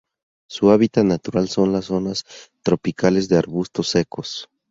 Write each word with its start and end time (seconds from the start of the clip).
Su 0.49 0.71
hábitat 0.71 1.05
natural 1.05 1.47
son 1.47 1.73
las 1.73 1.85
zonas 1.85 2.25
tropicales 2.63 3.29
de 3.29 3.37
arbustos 3.37 3.89
secos. 3.89 4.49